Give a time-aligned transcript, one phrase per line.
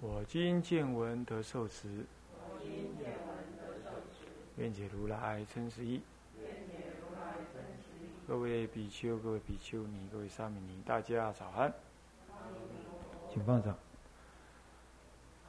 [0.00, 2.06] 我今见闻得受持，
[4.56, 6.00] 愿解如来真实义。
[8.28, 11.72] 各位比丘、各位比丘尼、各位沙弥尼，大家早安，
[13.28, 13.72] 请放上。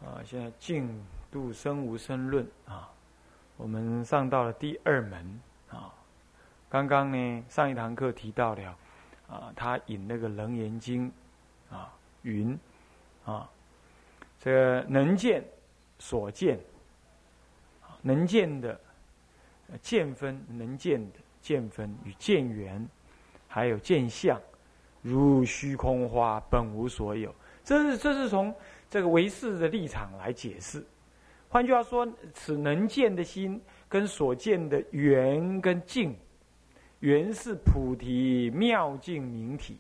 [0.04, 1.00] 啊，现在净
[1.32, 2.92] 度生无生论啊，
[3.56, 5.94] 我们上到了第二门啊。
[6.70, 8.76] 刚刚呢，上一堂课提到了
[9.28, 11.12] 啊，他引那个《楞严经》
[11.76, 11.94] 啊，
[12.24, 12.58] 云
[13.26, 13.48] 啊。
[14.42, 15.44] 这个能见
[15.98, 16.58] 所见，
[18.02, 18.80] 能见的
[19.82, 22.88] 见分，能见的见分与见缘，
[23.50, 24.42] 还有见相，
[25.02, 27.36] 如虚空花，本无所有。
[27.66, 28.56] 这是这是从
[28.90, 30.82] 这个唯识的立场来解释。
[31.50, 36.16] 换句话说，此能见的心跟所见的缘跟境，
[37.02, 39.78] 缘是菩提妙境明体。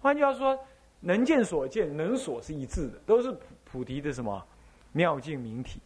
[0.00, 0.58] 换句话说。
[1.00, 4.42] 能见所见，能所是一致的，都是菩菩提的什么
[4.92, 5.80] 妙境明体。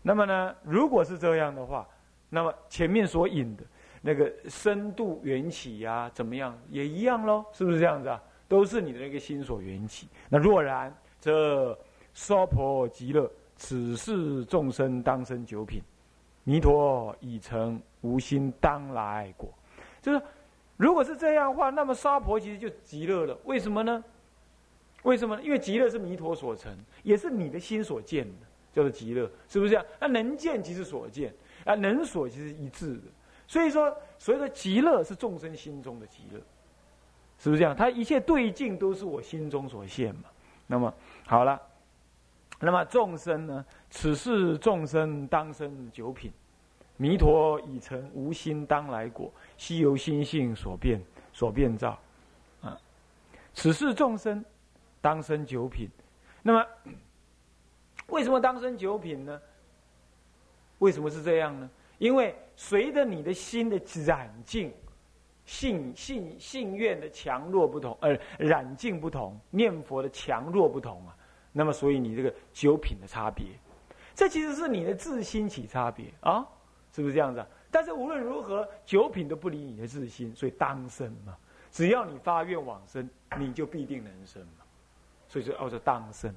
[0.00, 1.86] 那么呢，如果是这样的话，
[2.28, 3.64] 那么前面所引的
[4.00, 7.44] 那个深度缘起呀，怎么样也一样喽？
[7.52, 8.22] 是不是这样子啊？
[8.46, 10.08] 都是你的那个心所缘起。
[10.28, 11.76] 那若然，这
[12.12, 15.80] 娑婆极乐，此世众生当生九品，
[16.44, 19.48] 弥陀已成无心当来果。
[20.02, 20.22] 就是
[20.76, 23.36] 如果是这样的话，那么娑婆其实就极乐了。
[23.44, 24.04] 为什么呢？
[25.04, 25.42] 为什么呢？
[25.42, 29.84] 因为极乐是弥陀所成，也是你的心所见的，叫做极乐，是不是这样？
[30.00, 31.32] 那能见即是所见，
[31.64, 33.02] 啊，能所其实一致的。
[33.46, 36.40] 所以说，所以说极乐是众生心中的极乐，
[37.38, 37.76] 是不是这样？
[37.76, 40.24] 它一切对境都是我心中所现嘛。
[40.66, 40.92] 那么
[41.26, 41.60] 好了，
[42.58, 43.64] 那么众生呢？
[43.90, 46.32] 此世众生当生九品，
[46.96, 50.98] 弥陀已成无心当来果，悉由心性所变
[51.30, 51.98] 所变造，
[52.62, 52.80] 啊，
[53.52, 54.42] 此世众生。
[55.04, 55.86] 当生九品，
[56.40, 56.66] 那么
[58.08, 59.38] 为什么当生九品呢？
[60.78, 61.68] 为什么是这样呢？
[61.98, 64.72] 因为随着你的心的染净、
[65.44, 71.14] 信信信愿的强弱不同，呃，染净不同，念佛的强弱不同啊，
[71.52, 73.44] 那么所以你这个九品的差别，
[74.14, 76.48] 这其实是你的自心起差别啊，
[76.94, 77.44] 是不是这样子？
[77.70, 81.36] 但是无论如何，九品都不离你的自心，所以当生嘛，
[81.70, 83.06] 只要你发愿往生，
[83.38, 84.63] 你就必定能生嘛。
[85.34, 86.32] 所以说，叫做当生，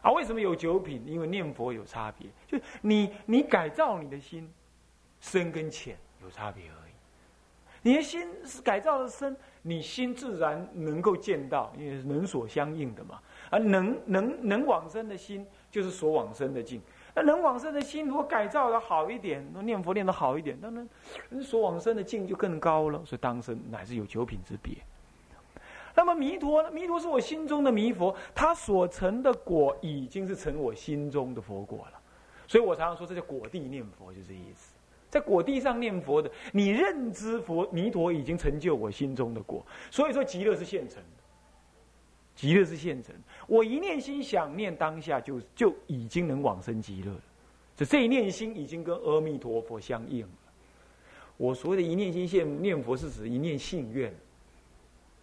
[0.00, 1.02] 啊，为什么有九品？
[1.06, 4.50] 因为念佛有差别，就你你改造你的心，
[5.20, 6.92] 深跟浅有差别而已。
[7.82, 13.20] 你的心是改造的深，你心自然能够见到，因为能所相应的嘛。
[13.50, 16.80] 而能能能往生的心，就是所往生的境。
[17.14, 20.88] 那能往生的心，如果改造的好一点，那念佛念的好一点，当然
[21.42, 23.02] 所往生的境就更高了。
[23.04, 24.78] 所以当生乃是有九品之别。
[25.94, 26.70] 那么弥陀呢？
[26.70, 32.00] 弥陀是我心中的弥佛，他所成的果已经是成我心中的佛果了。
[32.48, 34.74] 所以我常常说，这叫果地念佛，就这意思。
[35.08, 39.64] 在果地上念佛的，你认知佛弥陀已经成就我心中的果。
[39.88, 41.22] 所以说，极乐是现成的，
[42.34, 43.14] 极乐是现成。
[43.46, 47.20] 我一念心想念当下，就就已经能往生极乐了。
[47.76, 50.32] 这这一念心已经跟阿弥陀佛相应了。
[51.36, 54.12] 我所谓的一念心现念佛，是指一念信愿。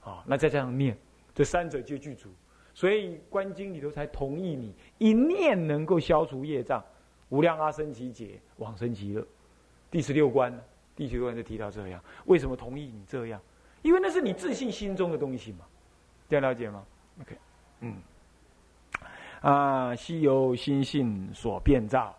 [0.04, 0.98] 啊，那再这样念，
[1.34, 2.30] 这三者皆具足，
[2.74, 6.84] 所以《观经》里头才同意你一念能够消除业障，
[7.30, 9.26] 无量阿僧祇劫往生极乐。
[9.90, 10.52] 第十六关，
[10.96, 12.04] 第十六关就提到这样。
[12.26, 13.40] 为什么同意你这样？
[13.84, 15.66] 因为那是你自信心中的东西嘛，
[16.30, 16.86] 这样了解吗
[17.20, 17.38] ？OK，
[17.82, 17.96] 嗯，
[19.42, 22.16] 啊，悉由心性所变造，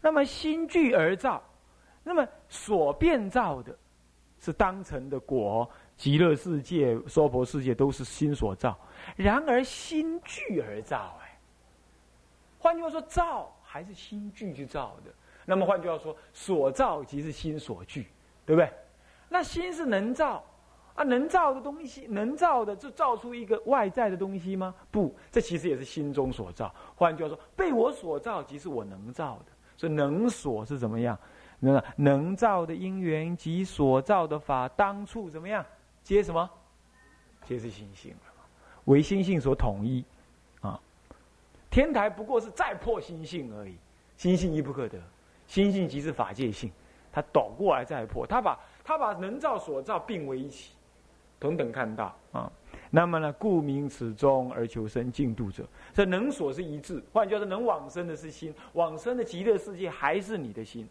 [0.00, 1.42] 那么心具而造，
[2.02, 3.76] 那么所变造的，
[4.40, 5.70] 是当成的果。
[6.02, 8.76] 极乐世界、娑婆世界都是心所造，
[9.14, 11.16] 然而心具而造。
[11.22, 11.38] 哎，
[12.58, 15.12] 换句话说，造还是心具去造的。
[15.46, 18.08] 那么换句话说，所造即是心所具，
[18.44, 18.68] 对不对？
[19.28, 20.44] 那心是能造
[20.96, 24.74] 啊，能造的东西，能造的就造出一个外在的东西吗？
[24.90, 26.74] 不，这其实也是心中所造。
[26.96, 29.52] 换句话说，被我所造即是我能造的。
[29.76, 31.16] 所以能所是怎么样？
[31.60, 35.64] 那能造的因缘及所造的法，当处怎么样？
[36.02, 36.48] 皆什么？
[37.46, 38.14] 皆是心性
[38.84, 40.04] 唯心性所统一，
[40.60, 40.78] 啊，
[41.70, 43.76] 天台不过是再破心性而已，
[44.16, 44.98] 心性亦不可得，
[45.46, 46.70] 心性即是法界性，
[47.12, 50.74] 他倒过来再破，他把他把能造所造并为一起，
[51.38, 52.50] 同等看到啊。
[52.90, 55.64] 那么呢，故名此中而求生净土者，
[55.94, 60.88] 这能所是一致，换句话说，能往生的是心，往生的极乐世界还是你的心，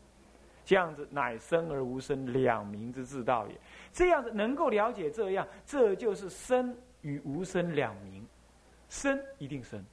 [0.63, 3.55] 这样子乃生而无生两名之至道也。
[3.91, 8.25] 这样子能够了解这样，这就是生与无生两名，
[8.89, 9.83] 生一定生，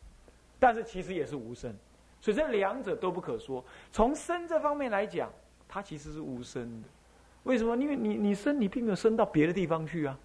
[0.58, 1.74] 但是其实也是无生，
[2.20, 3.64] 所以这两者都不可说。
[3.90, 5.30] 从生这方面来讲，
[5.68, 6.88] 它其实是无生的。
[7.44, 7.76] 为什么？
[7.76, 10.18] 因为你你生，你并没有生到别的地方去啊。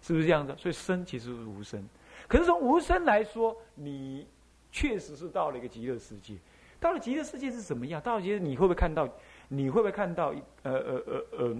[0.00, 0.56] 是不是这样的？
[0.56, 1.84] 所以生其实是无生，
[2.28, 4.28] 可是从无生来说，你
[4.70, 6.36] 确实是到了一个极乐世界。
[6.78, 8.00] 到了极乐世界是什么样？
[8.00, 9.08] 到了极乐，你会不会看到？
[9.48, 10.32] 你会不会看到？
[10.62, 11.56] 呃呃呃呃，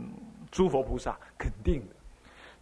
[0.51, 1.95] 诸佛菩萨肯定的。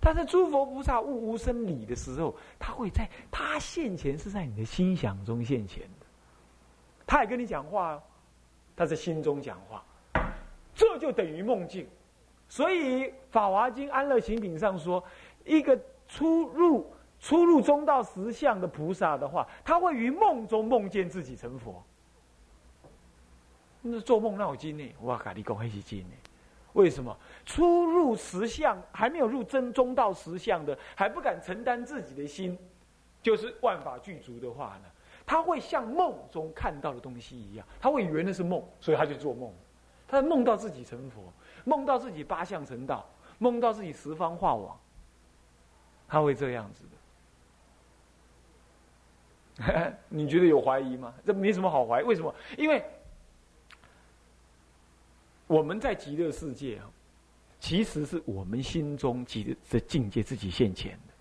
[0.01, 6.07] 但是诸佛菩萨悟无生理的时候，他会在他现前是在你的心想中现前的。
[7.07, 8.03] 他也跟你讲话，
[8.77, 9.85] 他在心中讲话，
[10.75, 11.87] 这就等于梦境。
[12.49, 15.03] 所以《法华经·安乐行品》上说。
[15.49, 21.81] 一个出入出入中道实相的菩萨的话，他会于梦中梦见自己成佛。
[23.91, 24.95] 那做梦闹经呢？
[25.03, 26.15] 哇，咖喱公黑是经呢？
[26.73, 27.17] 为什么
[27.47, 32.59] 出入实相还没有入真中道实相的，还不敢承担自己的心，
[33.23, 34.89] 就是万法具足的话呢？
[35.25, 39.53] 他会像梦中看到的东西一样，他会以为那是梦，所以他就做梦。
[40.07, 41.33] 他梦到自己成佛，
[41.65, 43.05] 梦到自己八相成道，
[43.39, 44.79] 梦到自己十方化网。
[46.07, 46.85] 他会这样子
[49.65, 51.13] 的， 你觉得有怀疑吗？
[51.25, 52.05] 这没什么好怀疑。
[52.05, 52.33] 为什么？
[52.57, 52.85] 因为
[55.47, 56.91] 我们在极乐世界啊，
[57.61, 61.15] 其实是我们心中极的境界自己现前的。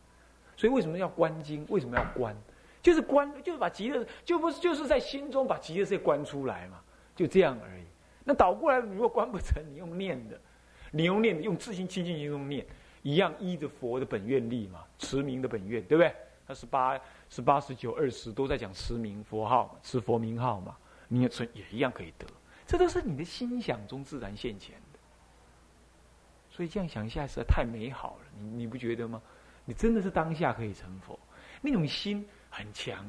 [0.57, 1.65] 所以为什么要观经？
[1.69, 2.35] 为什么要观？
[2.81, 6.79] 就是观，就是把极乐，就不是就是在心中把极乐世界观出来嘛？
[7.15, 7.83] 就这样而已。
[8.23, 10.39] 那倒过来，如果观不成，你用念的，
[10.91, 12.65] 你用念的，用自心清净心中念。
[13.03, 16.11] 一样依着佛的本愿力嘛，持名的本愿，对不对？
[16.47, 16.99] 他十八、
[17.29, 20.75] 十八、十九、二十都在讲持名佛号，持佛名号嘛，
[21.07, 22.25] 你也存也一样可以得。
[22.65, 24.99] 这都是你的心想中自然现前的。
[26.49, 29.21] 所以这样想一下，实在太美好了，你你不觉得吗？
[29.65, 31.19] 你真的是当下可以成佛，
[31.61, 33.05] 那种心很强。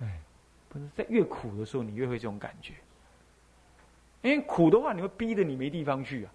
[0.00, 0.20] 哎，
[0.68, 2.74] 不是在越苦的时候，你越会这种感觉。
[4.22, 6.32] 因为苦的话，你会逼得你没地方去啊。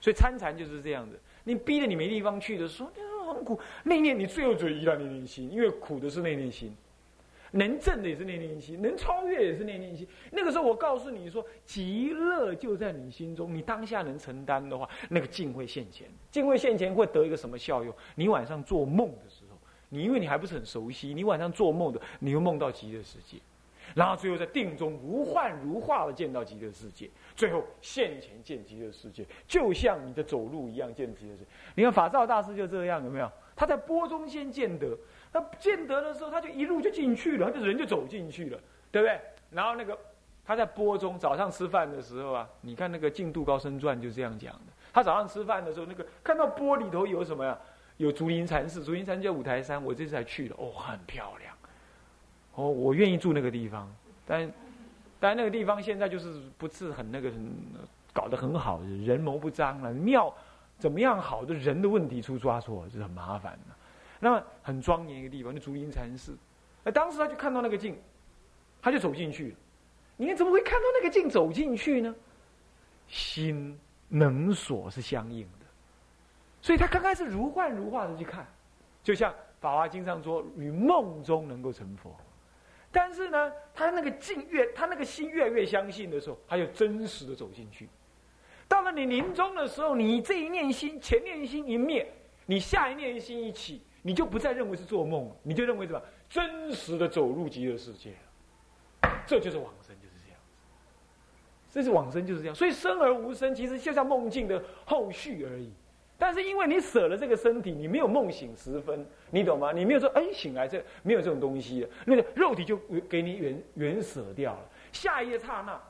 [0.00, 1.20] 所以参禅就是这样子。
[1.44, 3.02] 你逼得你没地方去的时候，你
[3.34, 3.60] 很苦。
[3.82, 6.74] 那念你最有嘴依赖那念心，因为苦的是那念心，
[7.52, 10.06] 能证的也是念念心，能超越也是念念心。
[10.30, 16.08] 那个时候，我告诉你说，极乐就在你心中，你当下能承担的话，那个境会现前。
[16.30, 17.94] 境会现前会得一个什么效用？
[18.14, 19.56] 你晚上做梦的时候，
[19.88, 23.38] 你因为你还不是很熟悉，你晚上做梦的，你会梦到极乐世界。
[23.94, 31.46] 然后最后在定中如幻如化的见到极乐世界，最后现前见极乐世界，就像你的走路一样见极乐世界。
[31.74, 33.32] 你看法照大师就这样，有没有？
[33.56, 34.96] 他在波中先见得，
[35.32, 38.58] 他见得的时候，他就一路就进去了，他就人就走进去了，
[38.90, 39.20] 对不对？
[39.50, 39.98] 然后那个
[40.44, 44.72] 他在波中早上吃饭的时候啊，你看那个《净度高僧传》就这样讲的。
[44.92, 47.56] 他早上吃饭的时候，那个看到波里头有什么呀？
[47.98, 51.52] 有竹林禅寺，竹林禅叫五台山，我这次还去了，哦，很漂亮。
[52.54, 53.92] 哦，我愿意住那个地方，
[54.24, 54.52] 但，
[55.18, 57.30] 但那个地方现在就是不是很那个，
[58.12, 59.92] 搞得很好，人谋不张了。
[59.92, 60.32] 庙
[60.78, 63.74] 怎么样好的人的问题出抓错，是很麻烦的。
[64.20, 66.36] 那么很庄严一个地方，那竹林禅寺，
[66.82, 67.96] 那当时他就看到那个镜，
[68.82, 69.56] 他就走进去了。
[70.16, 72.14] 你看怎么会看到那个镜走进去呢？
[73.06, 75.66] 心能所是相应的，
[76.60, 78.46] 所以他刚开始如幻如化的去看，
[79.02, 82.14] 就像《法华经》上说，与梦中能够成佛。
[82.90, 87.88] 但是呢，他那个境越，他那个心越来越相信的时候，他就真实的走进去。
[88.66, 92.10] 到了你临终的时候，你这一念心，前念心一灭，
[92.46, 96.00] 你下一念心一起，你就不再认为是做梦，你就认为什么？
[96.28, 98.12] 真实的走入极乐世界
[99.26, 100.40] 这就是往生，就是这样。
[101.70, 105.70] 这是往生就是这样，所以生而无生，其实就像梦境的后续而已。
[106.20, 109.70] 但是因为你舍了这个身体，你没有梦醒时分，你懂吗？
[109.70, 112.76] 你没有说哎醒来这没有这种东西的，那个肉体就
[113.08, 114.68] 给你原原舍掉了。
[114.92, 115.80] 下一刹那，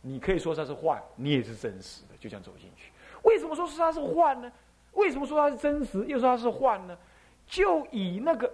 [0.00, 2.92] 你可以说它是幻，你也是真实的，就这样走进去。
[3.24, 4.50] 为什么说是它是幻呢？
[4.94, 6.96] 为什么说它是真实，又说它是幻呢？
[7.46, 8.52] 就以那个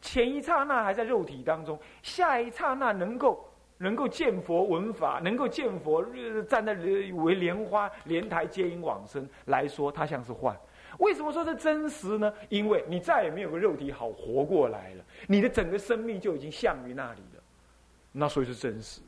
[0.00, 3.48] 前一刹那还在肉体当中，下一刹那能够。
[3.78, 6.02] 能够见佛闻法，能够见佛
[6.48, 10.56] 站在为莲花莲台接引往生来说，它像是幻。
[10.98, 12.32] 为什么说是真实呢？
[12.48, 17.42] 因为你再也没有个肉体好活过来了，你的整个生命就已经向于那里了。
[18.12, 19.02] 那所以是真实。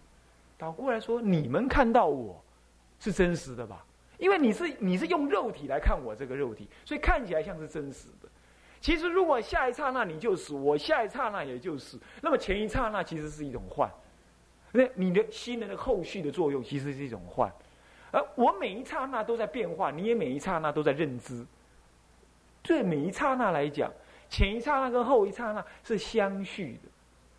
[0.58, 2.38] 倒过来说，你们看到我
[3.00, 3.82] 是真实的吧？
[4.18, 8.28] 因为你是你是用肉体来看我这个肉体，所以看起来像是真实的。
[8.80, 13.90] 其实如果下一刹那你就是，我下一刹那也就是，那么前一刹那其实是一种幻。
[14.72, 17.50] 那你的心的后续的作用其实是一种幻，
[18.12, 21.46] 而我每一刹那都在变化，你也每一刹那都在认知。
[22.62, 23.90] 对每一刹那来讲，
[24.28, 26.88] 前一刹那跟后一刹那是相续的。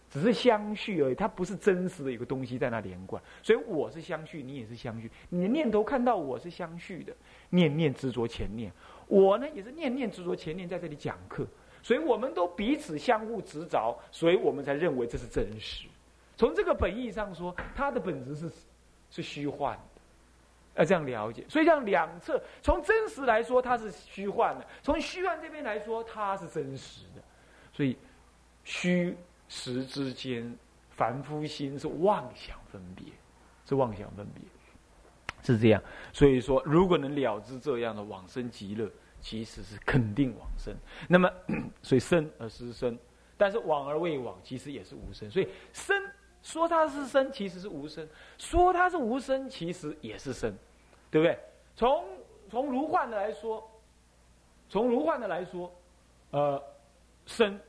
[0.10, 3.22] 只是相续而已，它不是真实的一个东西在那连贯。
[3.44, 5.10] 所以我是相续，你也是相续。
[5.30, 7.16] 你的念头看到我是相续的，
[7.51, 8.72] 念念执着前念，
[9.08, 11.46] 我呢也是念念执着前念在这里讲课。
[11.84, 15.88] 所以我们都彼此相互执着，所以我们才认为这是真实。
[16.36, 18.51] 从这个本意上说，它的本质是
[19.12, 20.01] 是虚幻的，
[20.80, 21.46] 要这样了解。
[21.48, 27.22] 所以这样两侧，从真实来说它是虚幻的，从虚幻这边来说它是真实的。
[27.72, 27.96] 所以
[28.63, 29.16] 虚。
[29.50, 30.58] 时之间，
[30.91, 33.08] 凡夫心是妄想分别，
[33.65, 34.44] 是妄想分别，
[35.44, 35.84] 是这样。
[36.13, 38.89] 所以说，如果能了知这样的往生极乐，
[39.20, 40.74] 其实是肯定往生。
[41.08, 41.29] 那么，
[41.82, 42.98] 所以生而失生，
[43.36, 45.29] 但是往而未往，其实也是无生。
[45.29, 45.96] 所以生
[46.41, 48.06] 说它是生，其实是无生；
[48.38, 50.56] 说它是无生，其实也是生，
[51.10, 51.38] 对不对？
[51.75, 52.06] 从
[52.50, 53.70] 从如幻的来说，
[54.70, 55.74] 从如幻的来说，
[56.32, 56.63] 呃，
[57.25, 57.60] 生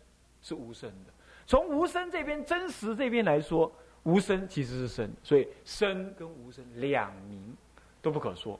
[0.42, 1.12] 是无生的。
[1.50, 3.72] 从无声这边真实这边来说，
[4.04, 7.56] 无声其实是生，所以生跟无声两名
[8.00, 8.56] 都不可说。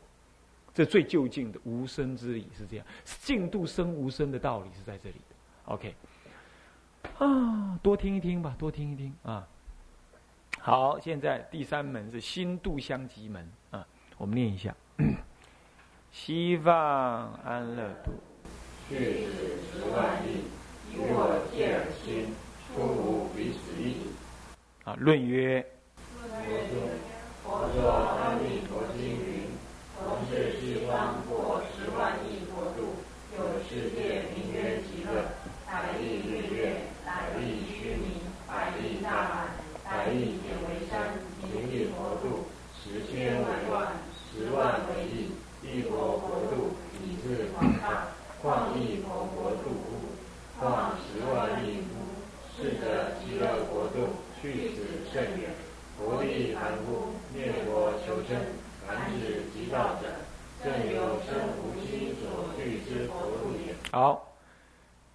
[0.75, 5.73] 这最就近的无声之理是这样，净度生无声的道理是在这里的。
[5.73, 5.94] OK，
[7.18, 9.47] 啊，多听一听吧，多听一听啊。
[10.59, 13.87] 好，现在第三门是心度相即门啊，
[14.18, 14.75] 我们念一下：
[16.11, 18.11] 西方安乐度，
[18.88, 19.28] 去
[19.70, 20.42] 十万亿，
[20.97, 22.35] 我见心。
[24.84, 25.64] 啊，论曰：
[27.44, 29.44] 佛说阿弥陀经云：
[29.99, 32.96] 从是西方过十万亿国度，
[33.37, 35.10] 有世界名曰极乐，
[35.66, 39.28] 百亿日月，百亿须弥，百亿大海，
[39.84, 42.49] 百亿简为山，名亿国度，
[42.82, 43.92] 十千为万，
[44.32, 45.30] 十万为亿，
[45.62, 48.42] 一，佛国度乎？
[50.58, 51.84] 况十万亿？
[52.60, 55.50] 是者极乐国度，去此甚远。
[55.96, 58.38] 佛地凡夫念佛求生，
[58.86, 60.08] 凡指极道者，
[60.62, 63.74] 正有生无心所具之佛度也。
[63.90, 64.36] 好，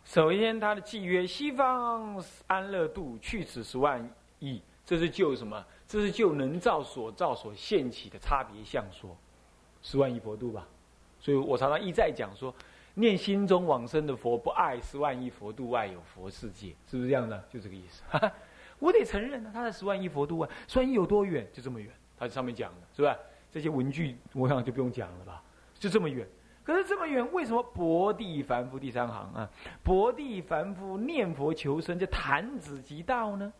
[0.03, 4.09] 首先他的契约：西方安乐度，去此十万
[4.39, 4.59] 亿。
[4.83, 5.63] 这是就什么？
[5.87, 9.15] 这是就能造所造所现起的差别相说，
[9.83, 10.67] 十万亿佛度吧。
[11.19, 12.51] 所以我常常一再讲说。
[12.95, 17.43] 念心中往生的佛，不爱十万亿佛度外有佛世界，是不是这样的？
[17.49, 18.03] 就这个意思。
[18.79, 21.47] 我得承认呢，他在十万亿佛度外，所以有多远？
[21.53, 21.91] 就这么远。
[22.17, 23.17] 他上面讲的是吧？
[23.51, 25.43] 这些文句我想就不用讲了吧？
[25.77, 26.27] 就这么远。
[26.63, 29.49] 可是这么远，为什么薄地凡夫第三行啊？
[29.83, 33.51] 薄地凡夫念佛求生，就弹指即到呢？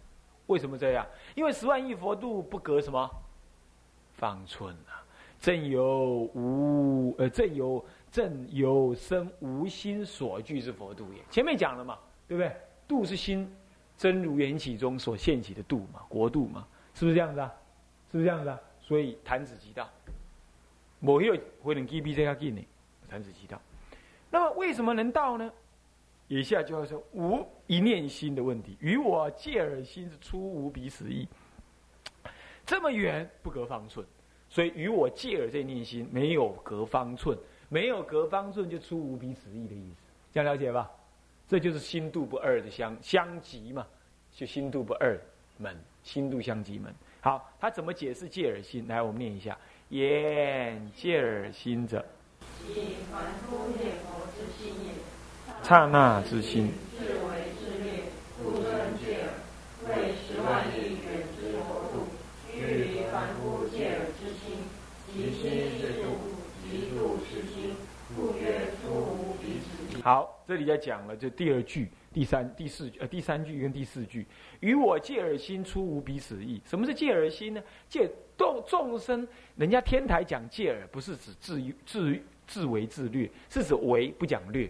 [0.47, 1.05] 为什么这样？
[1.35, 3.09] 因为十万亿佛度不隔什么
[4.13, 5.03] 方寸啊？
[5.39, 7.85] 正有无呃，正有。
[8.15, 11.21] 正有生无心所具之佛度也。
[11.29, 12.55] 前面讲了嘛，对不对？
[12.87, 13.53] 度是心
[13.97, 17.53] 真如缘起中所现起的度嘛，国度嘛，是不是这样子啊？
[18.09, 18.57] 是不是这样子啊？
[18.79, 19.89] 所以弹指即到，
[21.01, 22.63] 某一个会能 G B 这个技能，
[23.09, 23.61] 弹指即到。
[24.31, 25.51] 那么为什么能到呢？
[26.29, 31.27] 以下就要说无一念心的问题，与我借耳心是出无彼此意，
[32.65, 34.05] 这么远不隔方寸，
[34.49, 37.37] 所以与我借耳这念心没有隔方寸。
[37.69, 39.95] 没有隔方寸就出无彼此意的意思，
[40.33, 40.89] 这样了解吧？
[41.47, 43.85] 这就是心度不二的相相即嘛，
[44.33, 45.19] 就心度不二
[45.57, 46.93] 门，心度相即门。
[47.21, 48.87] 好，他怎么解释戒耳心？
[48.87, 49.57] 来，我们念一下：
[49.89, 52.03] 言戒耳心者，
[55.63, 56.71] 刹那之心。
[70.05, 74.23] 好，这里在讲了，就第二句、第三、第四呃第三句跟第四句，
[74.59, 76.61] 与我借耳心出无彼此意。
[76.63, 77.63] 什么是借耳心呢？
[77.89, 78.07] 借
[78.37, 84.69] 众众生，人家天台讲借耳，不是指自自自为自略，是指为不讲略，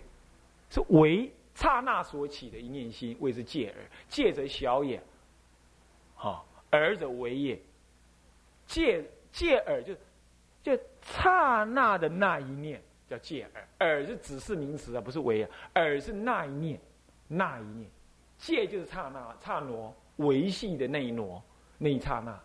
[0.69, 3.75] 是为刹那所起的一念心，谓之借耳。
[4.07, 5.03] 借者小也，
[6.15, 7.59] 哈，耳者为也。
[8.65, 9.93] 借借耳就
[10.63, 12.81] 就刹那的那一念。
[13.07, 15.49] 叫借耳，耳是指示名词啊，不是为啊。
[15.75, 16.79] 耳是那一念，
[17.27, 17.89] 那一念，
[18.37, 21.41] 借就是刹那刹挪维系的那一挪，
[21.77, 22.39] 那一刹那，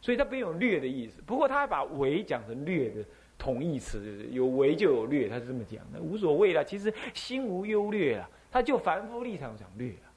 [0.00, 1.22] 所以它没有略的意思。
[1.22, 3.04] 不过他还把为讲成略的
[3.38, 6.64] 同义词，有为就有略，他是这么讲的，无所谓了。
[6.64, 10.10] 其实心无优劣了，他就凡夫立场讲略了，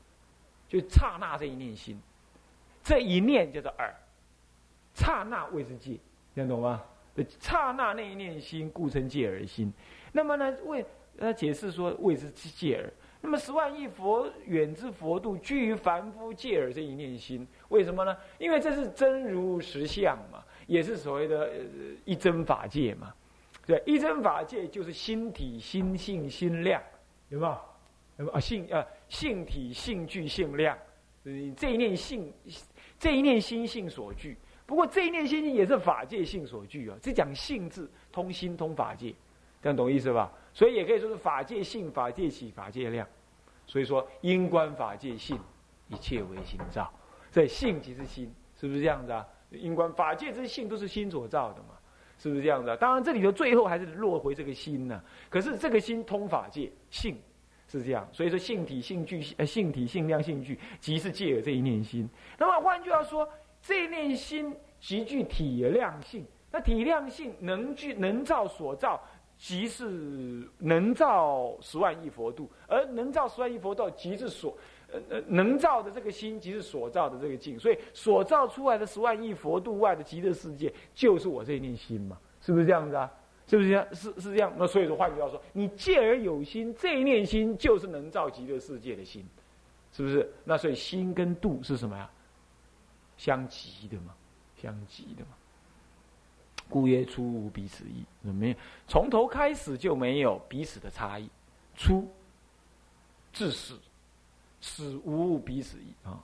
[0.67, 2.01] 就刹那这一念心，
[2.83, 3.93] 这一念叫做耳，
[4.95, 5.99] 刹那谓之戒，
[6.33, 6.83] 听懂吗？
[7.39, 9.71] 刹那那一念心，故称戒而心。
[10.11, 10.85] 那么呢，为
[11.17, 12.91] 他解释说谓之戒耳。
[13.21, 18.17] 那么十万亿佛远之佛度，居于凡夫戒耳这一念心，为什么呢？
[18.37, 21.51] 因为这是真如实相嘛，也是所谓的呃
[22.03, 23.13] 一真法界嘛。
[23.65, 26.83] 对，一真法界就是心体、心性、心量，
[27.29, 27.57] 有没有？
[28.17, 28.39] 有没有啊？
[28.41, 30.77] 性啊，性体、性具、性量，
[31.55, 32.33] 这一念性，
[32.99, 34.37] 这一念心性所具。
[34.65, 39.13] 不过这一念心性也是法界性所具啊，这讲性字通心通法界，
[39.61, 40.31] 这样懂意思吧？
[40.53, 43.07] 所以也可以说是法界性、法界起、法界量。
[43.65, 45.39] 所以说，因观法界性，
[45.87, 46.91] 一切为心造。
[47.31, 49.25] 这性即是心，是不是这样子啊？
[49.51, 51.75] 因观法界之性都是心所造的嘛，
[52.19, 52.75] 是不是这样子啊？
[52.75, 55.01] 当然，这里头最后还是落回这个心呢。
[55.29, 57.17] 可是这个心通法界性
[57.67, 62.07] 是这样，所以说性体性具呃性体性量性具，即是借了这一念心。
[62.37, 63.27] 那么换句话说，
[63.63, 69.01] 这一念心极具体量性，那体量性能具能造所造。
[69.35, 74.55] 即是能造十万亿佛度，而能造十万亿佛度，即是所
[74.89, 77.59] 呃呃能造的这个心，即是所造的这个境。
[77.59, 83.11] 所以所造出来的十万亿佛度外的极乐世界，就是我这一念心嘛，是不是这样子啊？
[83.47, 83.85] 是不是这样？
[83.91, 84.53] 是是这样。
[84.55, 89.25] 那所以说，换句话说，你借而有心，这一念心就是能造极乐世界的心，
[89.91, 90.31] 是不是？
[90.45, 92.09] 那所以心跟度是什么呀？
[93.23, 94.13] 相即的嘛，
[94.61, 95.29] 相即的嘛。
[96.67, 101.29] 故曰：初无彼此异，没有从头开始就没有彼此的差异，
[101.77, 102.11] 初
[103.31, 103.75] 至始，
[104.59, 106.19] 始无彼此异啊。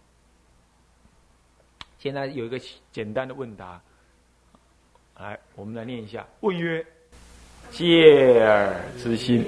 [1.99, 2.59] 现在有一个
[2.91, 3.81] 简单的问答，
[5.15, 6.27] 来，我们来念一下。
[6.41, 6.85] 问曰：
[7.71, 9.45] 戒耳之心，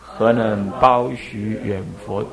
[0.00, 2.26] 何能包许远佛？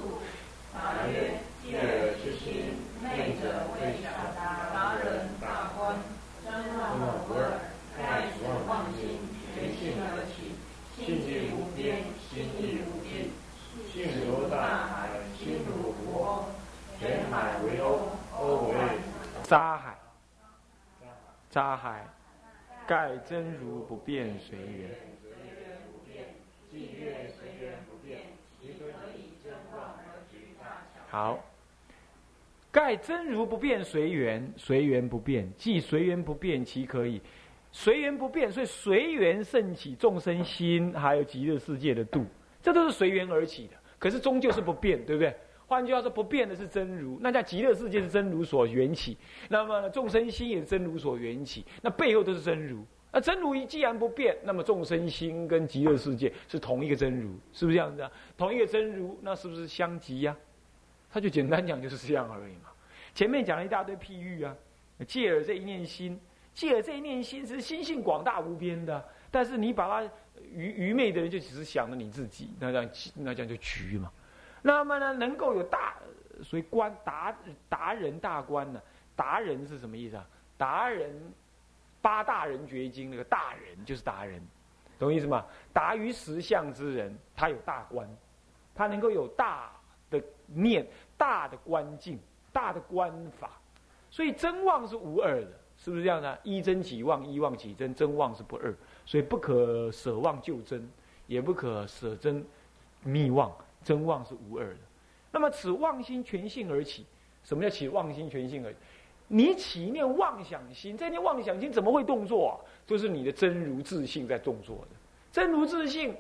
[19.48, 19.96] 沙海，
[21.58, 22.08] 大海，
[22.86, 24.92] 盖真如不变随缘。
[31.10, 31.44] 好，
[32.72, 37.20] 盖真如不变随缘，随缘不变，即随缘不变，其可以？
[37.72, 42.24] 随缘不变，所以随缘胜起众生心，还有极乐世界的度，
[42.62, 43.74] 这都是随缘而起的。
[43.98, 45.36] 可是终究是不变，对不对？
[45.68, 49.18] 换句话说，不变的是真如，那叫极乐世界是真如所缘起，
[49.50, 52.86] 那么众生心也是真如所缘起，那背后都是真如。
[53.12, 58.12] 那真如既然不变，那么众生心跟极乐世界是同一个真如，是不是这样子啊？
[58.38, 60.36] 同一个真如，那是不是相即呀？
[61.12, 62.70] 他就简单讲就是这样而已嘛。
[63.14, 64.56] 前面讲了一大堆譬喻啊，
[65.08, 66.20] 借了这一念心，
[66.54, 70.12] 借了这一念心是心性广大无边的，但是你把它
[70.54, 74.12] 愚愚昧的人就只是想着你自己，那这样那这样就局嘛。
[74.62, 75.96] 那么呢，能够有大，
[76.44, 77.36] 所以官达
[77.70, 78.82] 达人大官呢？
[79.16, 80.28] 达人是什么意思啊？
[80.58, 81.12] 达人
[82.02, 84.42] 八大人绝经，那个大人就是达人，
[85.00, 85.46] 懂意思吗？
[85.74, 88.08] 达于实相之人，他有大官，
[88.76, 89.72] 他能够有大
[90.10, 92.20] 的念、大的观境、
[92.52, 93.52] 大的观法，
[94.10, 96.40] 所以真妄是无二的，是不是这样的？
[96.44, 98.74] 一真即妄，一妄即真，真妄是不二，
[99.06, 100.88] 所以不可舍妄就真，
[101.26, 102.46] 也不可舍真
[103.04, 103.52] 密妄。
[103.88, 104.80] 真妄是无二的，
[105.32, 107.06] 那么此妄心全性而起。
[107.46, 108.74] 什么叫起妄心全性而？
[109.30, 112.54] 你起念妄想心，这念妄想心怎么会动作啊？
[112.86, 114.98] 都是你的真如自性在动作的。
[115.32, 116.14] 真如自性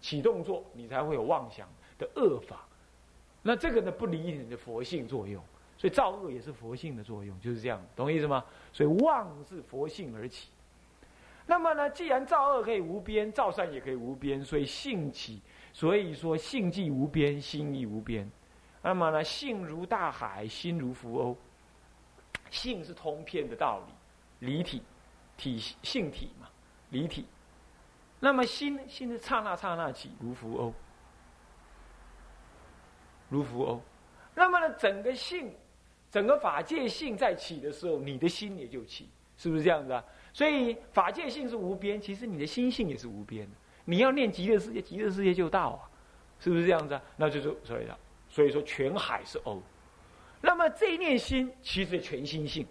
[0.00, 2.66] 起动作，你才会有妄想的恶法。
[3.42, 5.40] 那这个呢，不离你的佛性作用，
[5.78, 8.44] 所以造恶也是佛性的作用，就是这样，懂意思吗？
[8.72, 10.48] 所以妄是佛性而起。
[11.46, 15.40] 那么呢，既然造恶可以无边，造善也可以无边，所以性起。
[15.76, 18.26] 所以说，性即无边，心亦无边。
[18.80, 21.36] 那么呢，性如大海，心如浮鸥。
[22.48, 23.82] 性是通篇的道
[24.40, 24.82] 理，离体，
[25.36, 26.48] 体性体嘛，
[26.88, 27.26] 离体。
[28.18, 30.72] 那么心，心是刹那刹那起，如浮鸥，
[33.28, 33.78] 如浮鸥。
[34.34, 35.54] 那么呢，整个性，
[36.10, 40.02] 整个法界性在起的时候，你的心也就起，是不是这样子啊？
[40.32, 43.52] 所以法界性是无边，其实你的心性也是无边的。
[43.86, 45.80] 你要念极乐世界，极乐世界就到啊，
[46.38, 47.02] 是不是这样子啊？
[47.16, 47.98] 那就是所以了。
[48.28, 49.62] 所以说全海是欧，
[50.42, 52.66] 那么这一念心其实全心性，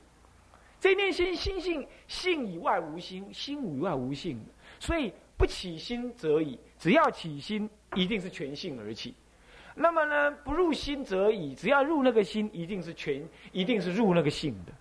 [0.80, 4.40] 这一念心心性性以外无心，心以外无性，
[4.80, 6.60] 所以不起心则已。
[6.78, 9.16] 只要起心，一定是全性而起。
[9.74, 11.56] 那么呢，不入心则已。
[11.56, 14.74] 只要入那个心，一定是全，一定是入那个性的，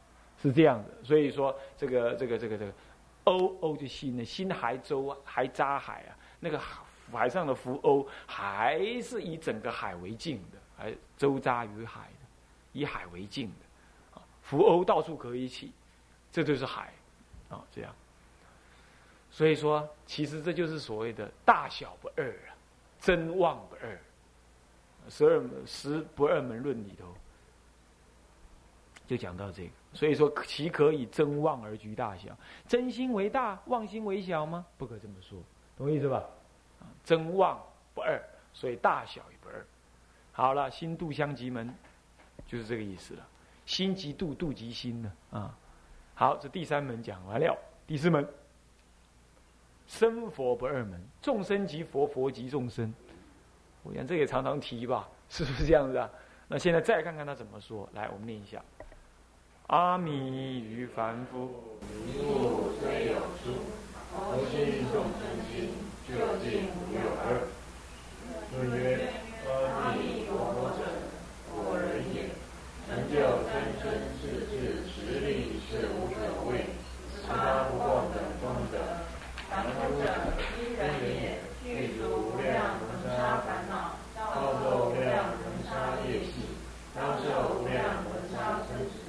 [0.42, 0.90] 是这样的。
[1.05, 2.73] 所以说，这个这个这个这个，
[3.25, 6.61] 欧欧的心呢，心还周啊还扎海啊，那个
[7.11, 12.27] 海上的浮欧还是以整个海为镜的，还周扎于海的，
[12.73, 15.73] 以海为镜的，啊，浮欧到处可以起，
[16.31, 16.93] 这就是海，
[17.49, 17.91] 啊，这样。
[19.31, 22.53] 所以说，其实这就是所谓的大小不二啊，
[23.01, 23.99] 真妄不二。
[25.09, 27.07] 十二十不二门论里头
[29.07, 32.37] 就讲到这个，所以说其可以真妄而居大小？
[32.69, 34.67] 真心为大，妄心为小吗？
[34.77, 35.39] 不可这么说，
[35.77, 36.23] 懂意思吧？
[37.05, 37.61] 真妄
[37.95, 38.21] 不二，
[38.53, 39.64] 所以大小也不二。
[40.33, 41.73] 好了，心度相即门，
[42.47, 43.27] 就是这个意思了。
[43.67, 45.12] 心即度，度即心呢？
[45.31, 45.57] 啊，
[46.14, 48.27] 好，这第三门讲完了，第四门，
[49.87, 52.93] 生佛不二门，众生即佛，佛即众生。
[53.83, 56.11] 我想这也常常提吧，是不是这样子啊？
[56.49, 57.88] 那现在再看看他怎么说。
[57.95, 58.62] 来，我们念一下：
[59.69, 63.55] 阿弥于凡夫，迷悟虽有殊，
[64.11, 65.71] 佛心众生心，
[66.07, 67.49] 究竟无有二。
[68.53, 69.09] 若曰：
[69.49, 70.85] 阿弥陀佛者，
[71.49, 72.29] 佛人也。
[72.85, 73.17] 成就
[73.49, 76.69] 真身世智实力是无可谓，
[77.17, 78.77] 十八不共等中者，
[79.49, 80.05] 凡夫者，
[80.61, 81.40] 因人也。
[81.64, 82.85] 具足无量恒
[83.17, 86.53] 沙烦恼，造作无量恒沙业系，
[86.95, 89.01] 当受无量恒沙生死。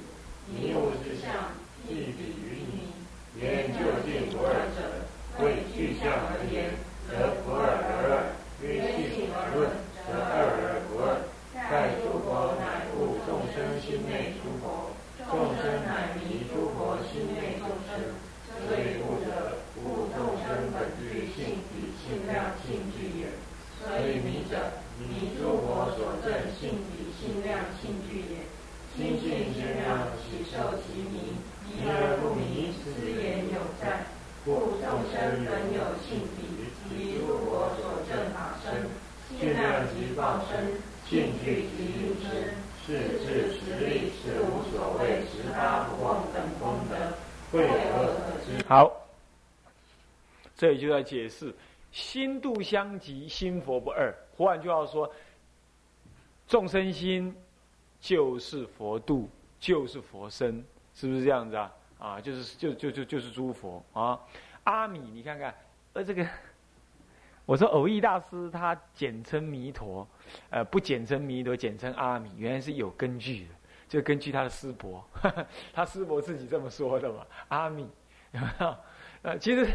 [0.48, 1.52] 迷悟之相，
[1.86, 2.96] 亦比于迷。
[3.38, 5.04] 言究竟不二者，
[5.44, 6.72] 谓具相而言，
[7.06, 8.32] 则不二而二；
[8.64, 8.80] 约
[9.12, 9.68] 性而论，
[10.08, 11.20] 则二而不二。
[11.52, 14.92] 盖诸佛乃悟众生心内诸佛，
[15.24, 17.56] 众生乃迷诸佛心内
[17.88, 18.04] 生。
[18.68, 21.56] 所以悟者，悟众生本具性。
[22.06, 23.26] 性量性具也，
[23.82, 28.46] 所以迷者，迷诸佛所证性体性量性具也。
[28.94, 31.34] 心性心量，喜受其名。
[31.66, 34.06] 迷而不迷，斯言有在。
[34.44, 38.86] 故众生本有性体，即诸佛所证法身。
[39.36, 42.54] 性量即报身，性具即入身。
[42.86, 46.94] 是智实力，是无所谓十八不共等功德。
[47.50, 48.64] 为何可知？
[48.68, 48.92] 好，
[50.56, 51.54] 这里就要解释。
[51.92, 54.12] 心度相即，心佛不二。
[54.36, 55.10] 换句话说，
[56.46, 57.34] 众生心
[58.00, 60.64] 就是佛度，就是佛身，
[60.94, 61.72] 是不是这样子啊？
[61.98, 64.20] 啊，就是就就就就是诸佛啊。
[64.64, 65.54] 阿弥，你看看，
[65.94, 66.26] 呃，这个
[67.46, 70.06] 我说偶益大师他简称弥陀，
[70.50, 73.54] 呃，不简称弥陀，简称阿弥，原来是有根据的，
[73.88, 75.02] 就根据他的师伯，
[75.72, 77.24] 他师伯自己这么说的嘛。
[77.48, 77.88] 阿弥，
[79.26, 79.66] 呃，其实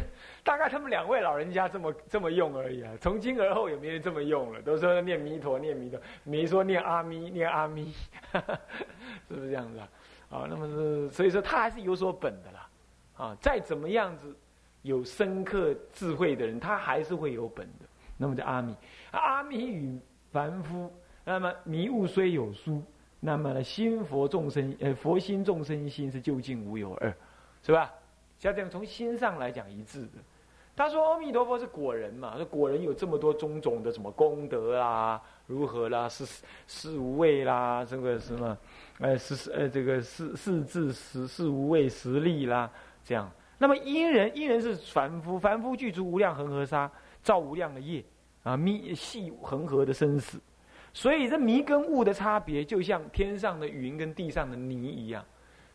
[0.45, 2.93] 大概他们两位老人家这么这么用而已啊。
[3.01, 7.93] 从今而后也没人这么用了，都说念弥陀，念弥陀，没说念阿弥，念阿弥，
[9.27, 9.89] 是不是这样子啊？
[10.29, 12.69] 啊，那么是所以说他还是有所本的啦。
[13.17, 14.33] 啊，再怎么样子
[14.83, 17.85] 有深刻智慧的人，他还是会有本的。
[18.15, 18.73] 那么叫阿弥，
[19.11, 19.99] 阿弥与
[20.31, 20.89] 凡夫，
[21.25, 22.81] 那么迷悟虽有殊，
[23.19, 27.13] 那么呢心佛众生，呃，佛心众生心是究竟无有二，
[27.61, 27.91] 是吧？
[28.41, 30.13] 像这样从心上来讲一致的，
[30.75, 36.25] 他说阿弥陀佛是果人嘛，说果人有这么多种种的什么功德啦，如何啦，是
[36.65, 38.57] 是无畏啦，这个什么，
[38.99, 42.67] 呃，是呃这个是是智是是无畏实力啦，
[43.03, 43.31] 这样。
[43.59, 46.89] 那么因人因人是凡夫，凡夫具足无量恒河沙，
[47.21, 48.03] 造无量的业
[48.41, 50.39] 啊，迷系恒河的生死。
[50.93, 55.23] 所以这迷跟悟的差别，就像天上的云跟地上的泥一样，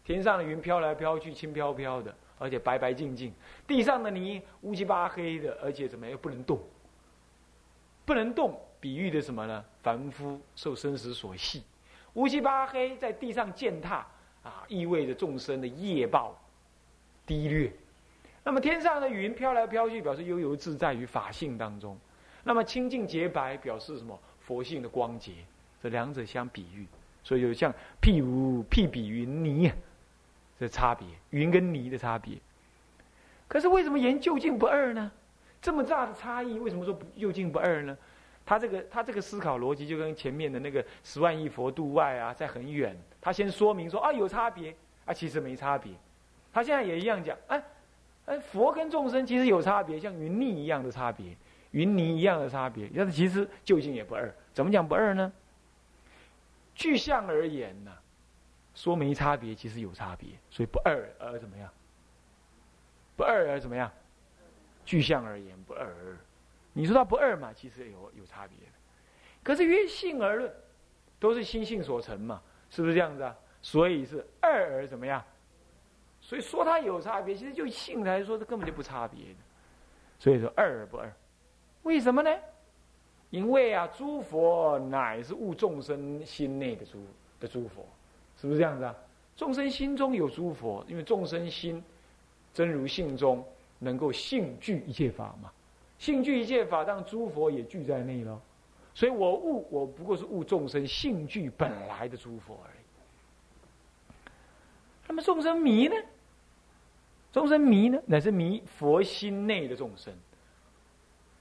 [0.02, 2.12] 天上的云飘来飘去，轻飘飘的。
[2.38, 3.32] 而且白白净净，
[3.66, 6.60] 地上的泥乌漆八黑的，而且怎么又不能动？
[8.04, 9.64] 不能动，比喻的什么呢？
[9.82, 11.62] 凡夫受生死所系，
[12.14, 14.06] 乌漆八黑在地上践踏
[14.42, 16.38] 啊，意味着众生的业报
[17.24, 17.72] 低劣。
[18.44, 21.98] 那么天上的云飘来飘去，表示悠游自在于法性当中。
[22.44, 24.16] 那么清净洁白，表示什么？
[24.40, 25.32] 佛性的光洁。
[25.82, 26.86] 这两者相比喻，
[27.24, 29.72] 所以就像譬如譬比云泥。
[30.58, 32.36] 这差别，云跟泥的差别。
[33.48, 35.10] 可是为什么言究竟不二呢？
[35.62, 37.96] 这么大的差异，为什么说究竟不二呢？
[38.44, 42.96] 他这个他这个思考逻辑就跟前面的那个十万亿佛度外啊，在很远。
[43.20, 45.92] 他先说明说啊有差别啊，其实没差别。
[46.52, 47.62] 他现在也一样讲，哎
[48.26, 51.36] 哎，佛跟众生其实有差别，像云泥一样的差别，
[51.72, 52.88] 云泥一样的差别。
[52.96, 54.32] 但是其实究竟也不二。
[54.54, 55.32] 怎么讲不二呢？
[56.74, 57.92] 具象而言呢？
[58.76, 61.68] 说没差别，其实有差别，所以不二而怎么样？
[63.16, 63.90] 不二而怎么样？
[64.84, 66.16] 具象而言不二而，
[66.72, 68.72] 你说它不二嘛，其实有有差别的。
[69.42, 70.54] 可是约性而论，
[71.18, 73.34] 都是心性所成嘛，是不是这样子啊？
[73.62, 75.24] 所以是二而怎么样？
[76.20, 79.36] 所以说它有差别，其实就性来说，这根本就不差别的。
[80.18, 81.10] 所以说二而不二，
[81.82, 82.30] 为什么呢？
[83.30, 87.04] 因为啊，诸佛乃是悟众生心内的诸
[87.40, 87.88] 的诸佛。
[88.40, 88.94] 是不是这样子啊？
[89.36, 91.82] 众生心中有诸佛，因为众生心
[92.54, 93.44] 真如性中
[93.78, 95.52] 能够性具一切法嘛，
[95.98, 98.40] 性具一切法，当诸佛也具在内了。
[98.94, 104.30] 所以我悟，我不过是悟众生性具本来的诸佛而已。
[105.06, 105.94] 那么众生迷呢？
[107.30, 110.10] 众生迷呢，乃是迷佛心内的众生。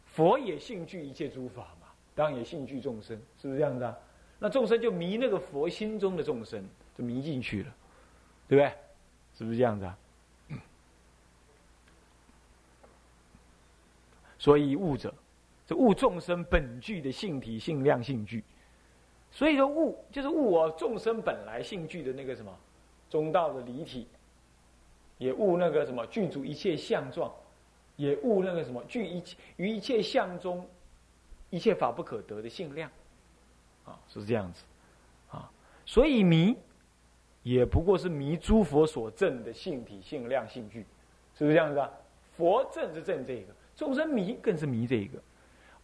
[0.06, 3.98] 佛也性具一切诸法嘛，当然也性具众生，是不是这样子啊？
[4.38, 6.62] 那众生就迷那个佛心中的众生。
[6.98, 7.76] 就迷进去了，
[8.48, 8.74] 对不对？
[9.38, 9.98] 是不是这样子啊？
[14.40, 15.14] 所以悟者，
[15.68, 18.44] 这悟众生本具的性体、性量、性具。
[19.32, 22.58] 所以说悟就是悟我众生本来性具的那个什么
[23.10, 24.08] 中道的离体，
[25.18, 27.30] 也悟那个什么具足一切相状，
[27.98, 30.66] 也悟那个什么具一切于一切相中
[31.50, 32.90] 一切法不可得的性量，
[33.84, 34.64] 啊，是这样子？
[35.32, 35.52] 啊，
[35.86, 36.56] 所以迷。
[37.46, 40.80] 也不过是迷诸佛所证的性体、性量、性具，
[41.38, 41.88] 是不是这样子啊？
[42.36, 45.20] 佛证是证这个，众生迷更是迷这个。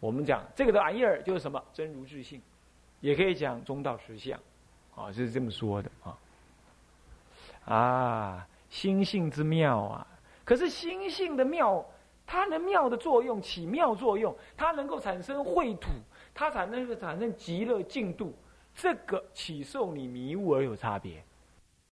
[0.00, 1.62] 我们讲这个的玩意儿就是什么？
[1.72, 2.42] 真如自性，
[3.00, 4.36] 也可以讲中道实相，
[4.96, 6.18] 啊，就是这么说的啊。
[7.64, 10.06] 啊，心性之妙啊！
[10.44, 11.86] 可是心性的妙，
[12.26, 15.90] 它能妙的作用，起妙作用，它能够产生秽土，
[16.34, 18.34] 它才能够产生极乐净度，
[18.74, 21.22] 这个起受你迷雾而有差别。